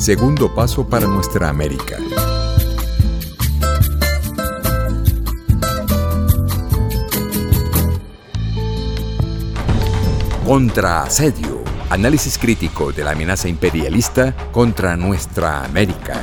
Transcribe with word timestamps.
Segundo 0.00 0.48
paso 0.54 0.88
para 0.88 1.06
nuestra 1.06 1.50
América. 1.50 1.98
Contra 10.46 11.02
asedio. 11.02 11.60
Análisis 11.90 12.38
crítico 12.38 12.92
de 12.92 13.04
la 13.04 13.10
amenaza 13.10 13.50
imperialista 13.50 14.34
contra 14.52 14.96
nuestra 14.96 15.64
América. 15.64 16.18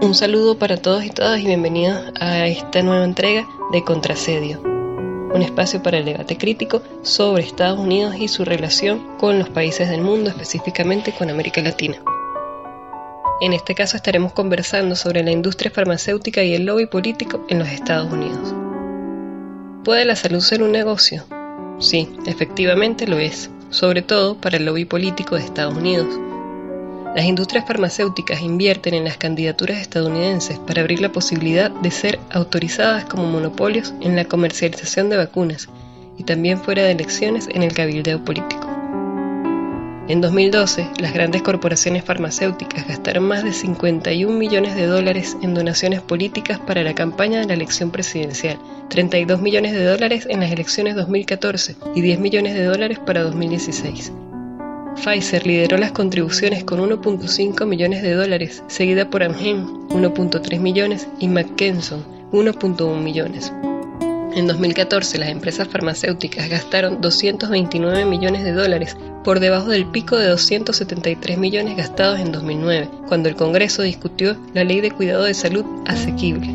Un 0.00 0.14
saludo 0.14 0.56
para 0.56 0.76
todos 0.76 1.04
y 1.04 1.10
todas 1.10 1.40
y 1.40 1.46
bienvenidos 1.46 2.12
a 2.20 2.46
esta 2.46 2.82
nueva 2.82 3.04
entrega 3.04 3.48
de 3.72 3.82
Contrasedio, 3.82 4.62
un 5.34 5.42
espacio 5.42 5.82
para 5.82 5.98
el 5.98 6.04
debate 6.04 6.36
crítico 6.36 6.82
sobre 7.02 7.44
Estados 7.44 7.78
Unidos 7.78 8.16
y 8.18 8.28
su 8.28 8.44
relación 8.44 9.16
con 9.18 9.38
los 9.38 9.48
países 9.48 9.88
del 9.88 10.02
mundo, 10.02 10.30
específicamente 10.30 11.12
con 11.12 11.30
América 11.30 11.62
Latina. 11.62 11.96
En 13.40 13.52
este 13.52 13.74
caso 13.74 13.96
estaremos 13.96 14.32
conversando 14.32 14.94
sobre 14.94 15.22
la 15.22 15.30
industria 15.30 15.70
farmacéutica 15.70 16.42
y 16.42 16.54
el 16.54 16.64
lobby 16.64 16.86
político 16.86 17.44
en 17.48 17.58
los 17.58 17.68
Estados 17.68 18.12
Unidos. 18.12 18.54
¿Puede 19.84 20.04
la 20.04 20.14
salud 20.14 20.40
ser 20.40 20.62
un 20.62 20.70
negocio? 20.70 21.24
Sí, 21.80 22.08
efectivamente 22.26 23.06
lo 23.06 23.18
es, 23.18 23.50
sobre 23.70 24.02
todo 24.02 24.36
para 24.36 24.58
el 24.58 24.64
lobby 24.64 24.84
político 24.84 25.34
de 25.34 25.42
Estados 25.42 25.76
Unidos 25.76 26.08
las 27.14 27.26
industrias 27.26 27.66
farmacéuticas 27.66 28.40
invierten 28.40 28.94
en 28.94 29.04
las 29.04 29.18
candidaturas 29.18 29.78
estadounidenses 29.78 30.58
para 30.58 30.80
abrir 30.80 31.00
la 31.00 31.12
posibilidad 31.12 31.70
de 31.70 31.90
ser 31.90 32.18
autorizadas 32.30 33.04
como 33.04 33.24
monopolios 33.24 33.92
en 34.00 34.16
la 34.16 34.24
comercialización 34.24 35.10
de 35.10 35.18
vacunas 35.18 35.68
y 36.16 36.24
también 36.24 36.58
fuera 36.58 36.82
de 36.84 36.92
elecciones 36.92 37.48
en 37.52 37.62
el 37.62 37.74
cabildeo 37.74 38.24
político. 38.24 38.68
En 40.08 40.20
2012, 40.20 40.88
las 40.98 41.12
grandes 41.12 41.42
corporaciones 41.42 42.02
farmacéuticas 42.02 42.88
gastaron 42.88 43.24
más 43.24 43.44
de 43.44 43.52
51 43.52 44.36
millones 44.36 44.74
de 44.74 44.86
dólares 44.86 45.36
en 45.42 45.54
donaciones 45.54 46.00
políticas 46.00 46.58
para 46.58 46.82
la 46.82 46.94
campaña 46.94 47.40
de 47.40 47.46
la 47.46 47.54
elección 47.54 47.90
presidencial, 47.90 48.58
32 48.88 49.40
millones 49.40 49.72
de 49.72 49.84
dólares 49.84 50.26
en 50.28 50.40
las 50.40 50.50
elecciones 50.50 50.96
2014 50.96 51.76
y 51.94 52.00
10 52.00 52.20
millones 52.20 52.54
de 52.54 52.64
dólares 52.64 52.98
para 52.98 53.22
2016. 53.22 54.12
Pfizer 54.96 55.46
lideró 55.46 55.78
las 55.78 55.92
contribuciones 55.92 56.64
con 56.64 56.80
1.5 56.80 57.66
millones 57.66 58.02
de 58.02 58.14
dólares, 58.14 58.62
seguida 58.68 59.10
por 59.10 59.22
Amgen 59.22 59.66
1.3 59.88 60.60
millones 60.60 61.08
y 61.18 61.28
McKesson 61.28 62.04
1.1 62.32 63.00
millones. 63.02 63.52
En 64.34 64.46
2014 64.46 65.18
las 65.18 65.28
empresas 65.28 65.68
farmacéuticas 65.68 66.48
gastaron 66.48 67.00
229 67.00 68.04
millones 68.06 68.44
de 68.44 68.52
dólares, 68.52 68.96
por 69.24 69.40
debajo 69.40 69.68
del 69.68 69.86
pico 69.86 70.16
de 70.16 70.28
273 70.28 71.36
millones 71.36 71.76
gastados 71.76 72.18
en 72.18 72.32
2009, 72.32 72.88
cuando 73.08 73.28
el 73.28 73.36
Congreso 73.36 73.82
discutió 73.82 74.36
la 74.54 74.64
Ley 74.64 74.80
de 74.80 74.90
Cuidado 74.90 75.24
de 75.24 75.34
Salud 75.34 75.64
Asequible. 75.86 76.48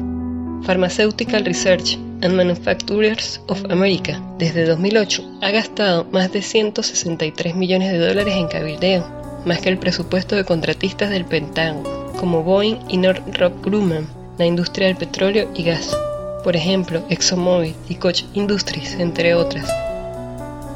Pharmaceutical 0.64 1.46
Research 1.46 2.00
and 2.22 2.36
Manufacturers 2.36 3.42
of 3.48 3.64
America, 3.70 4.22
desde 4.38 4.66
2008, 4.66 5.40
ha 5.42 5.52
gastado 5.52 6.06
más 6.12 6.32
de 6.32 6.42
163 6.42 7.56
millones 7.56 7.92
de 7.92 8.00
dólares 8.00 8.36
en 8.36 8.48
cabildeo, 8.48 9.06
más 9.46 9.60
que 9.60 9.70
el 9.70 9.78
presupuesto 9.78 10.36
de 10.36 10.44
contratistas 10.44 11.10
del 11.10 11.26
Pentágono, 11.26 12.12
como 12.20 12.44
Boeing 12.44 12.80
y 12.90 12.98
Northrop 12.98 13.64
Grumman, 13.64 14.08
la 14.38 14.46
industria 14.46 14.88
del 14.88 14.98
petróleo 14.98 15.50
y 15.56 15.64
gas, 15.64 15.96
por 16.44 16.56
ejemplo, 16.56 17.04
ExxonMobil 17.10 17.76
y 17.90 17.96
Koch 17.96 18.24
Industries, 18.34 18.94
entre 19.00 19.36
otras. 19.36 19.68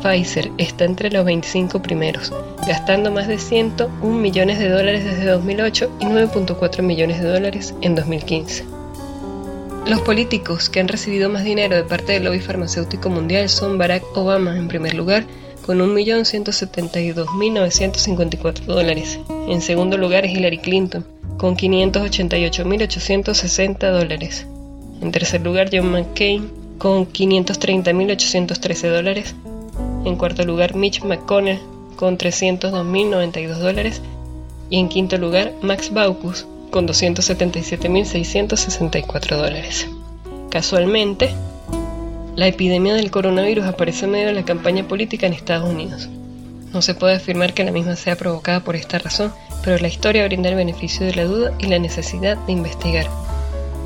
Pfizer 0.02 0.52
está 0.58 0.86
entre 0.86 1.12
los 1.12 1.24
25 1.26 1.82
primeros, 1.82 2.34
gastando 2.68 3.12
más 3.12 3.28
de 3.28 3.38
101 3.38 4.18
millones 4.18 4.58
de 4.60 4.70
dólares 4.70 5.06
desde 5.06 5.26
2008 5.26 5.98
y 6.00 6.06
9.4 6.06 6.82
millones 6.82 7.22
de 7.22 7.30
dólares 7.30 7.76
en 7.82 7.96
2015. 7.96 8.81
Los 9.86 10.02
políticos 10.02 10.70
que 10.70 10.80
han 10.80 10.88
recibido 10.88 11.30
más 11.30 11.44
dinero 11.44 11.76
de 11.76 11.84
parte 11.84 12.14
del 12.14 12.24
lobby 12.26 12.40
farmacéutico 12.40 13.10
mundial 13.10 13.50
son 13.50 13.80
Barack 13.80 14.04
Obama 14.16 14.56
en 14.56 14.68
primer 14.68 14.94
lugar, 14.94 15.26
con 15.66 15.80
1.172.954 15.80 18.66
dólares. 18.66 19.20
En 19.48 19.62
segundo 19.62 19.98
lugar 19.98 20.26
es 20.26 20.34
Hillary 20.34 20.60
Clinton, 20.60 21.04
con 21.38 21.58
588.860 21.58 23.92
dólares. 23.92 24.46
En 25.02 25.12
tercer 25.12 25.42
lugar 25.42 25.70
John 25.72 25.92
McCain, 25.92 26.52
con 26.78 27.12
530.813 27.12 28.90
dólares. 28.90 29.34
En 30.06 30.16
cuarto 30.16 30.46
lugar 30.46 30.76
Mitch 30.76 31.02
McConnell, 31.04 31.60
con 31.96 32.20
302.092 32.20 33.58
dólares. 33.58 34.00
Y 34.70 34.78
en 34.80 34.90
quinto 34.90 35.18
lugar 35.18 35.54
Max 35.62 35.92
Baucus, 35.92 36.46
con 36.72 36.88
277.664 36.88 39.38
dólares. 39.38 39.88
Casualmente, 40.50 41.30
la 42.36 42.48
epidemia 42.48 42.96
del 42.96 43.12
coronavirus 43.12 43.66
aparece 43.66 44.06
en 44.06 44.12
medio 44.12 44.28
de 44.28 44.34
la 44.34 44.46
campaña 44.46 44.88
política 44.88 45.28
en 45.28 45.34
Estados 45.34 45.70
Unidos. 45.70 46.08
No 46.74 46.82
se 46.82 46.96
puede 46.96 47.16
afirmar 47.16 47.54
que 47.54 47.66
la 47.66 47.72
misma 47.72 47.96
sea 47.96 48.16
provocada 48.16 48.62
por 48.62 48.76
esta 48.76 48.98
razón, 48.98 49.32
pero 49.64 49.78
la 49.78 49.90
historia 49.90 50.26
brinda 50.26 50.50
el 50.50 50.56
beneficio 50.56 51.06
de 51.06 51.14
la 51.14 51.26
duda 51.26 51.54
y 51.60 51.68
la 51.68 51.78
necesidad 51.78 52.36
de 52.38 52.54
investigar. 52.54 53.06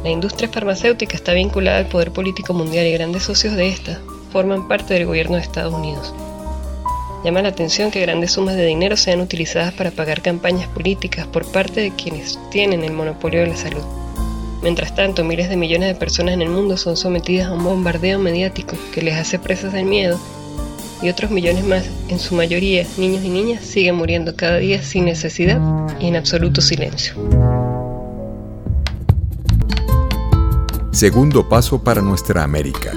La 0.04 0.12
industria 0.12 0.48
farmacéutica 0.48 1.16
está 1.16 1.34
vinculada 1.34 1.80
al 1.80 1.88
poder 1.88 2.12
político 2.12 2.54
mundial 2.54 2.86
y 2.86 2.94
grandes 2.94 3.24
socios 3.24 3.56
de 3.56 3.70
esta 3.70 4.00
forman 4.32 4.68
parte 4.68 4.94
del 4.94 5.08
gobierno 5.08 5.38
de 5.38 5.42
Estados 5.42 5.74
Unidos. 5.74 6.14
Llama 7.26 7.42
la 7.42 7.50
atención 7.50 7.90
que 7.90 8.02
grandes 8.02 8.34
sumas 8.34 8.56
de 8.56 8.68
dinero 8.68 8.96
sean 8.96 9.20
utilizadas 9.20 9.74
para 9.74 9.90
pagar 9.90 10.22
campañas 10.22 10.68
políticas 10.68 11.26
por 11.26 11.44
parte 11.44 11.82
de 11.82 11.90
quienes 11.90 12.38
tienen 12.52 12.84
el 12.84 12.94
monopolio 12.94 13.40
de 13.40 13.48
la 13.48 13.58
salud. 13.58 13.82
Mientras 14.62 14.94
tanto, 14.94 15.24
miles 15.24 15.50
de 15.50 15.58
millones 15.58 15.88
de 15.88 15.96
personas 15.96 16.36
en 16.36 16.44
el 16.44 16.50
mundo 16.50 16.78
son 16.78 16.96
sometidas 16.96 17.48
a 17.48 17.54
un 17.54 17.64
bombardeo 17.64 18.20
mediático 18.20 18.78
que 18.94 19.02
les 19.02 19.16
hace 19.16 19.40
presas 19.40 19.74
del 19.74 19.86
miedo 19.86 20.20
y 21.02 21.10
otros 21.10 21.32
millones 21.32 21.66
más, 21.66 21.90
en 22.10 22.20
su 22.20 22.36
mayoría 22.36 22.86
niños 23.00 23.24
y 23.24 23.30
niñas, 23.30 23.64
siguen 23.64 23.96
muriendo 23.96 24.36
cada 24.36 24.58
día 24.58 24.84
sin 24.84 25.06
necesidad 25.06 25.60
y 26.00 26.06
en 26.06 26.18
absoluto 26.18 26.62
silencio. 26.62 27.16
Segundo 30.92 31.50
paso 31.50 31.84
para 31.84 32.04
nuestra 32.04 32.44
América. 32.44 32.92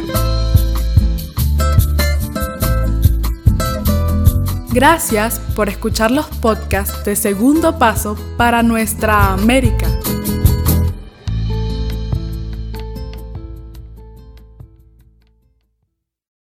Gracias 4.78 5.41
por 5.56 5.69
escuchar 5.69 6.12
los 6.12 6.27
podcasts 6.27 7.05
de 7.05 7.16
Segundo 7.16 7.81
Paso 7.81 8.16
para 8.37 8.62
Nuestra 8.62 9.33
América. 9.33 9.89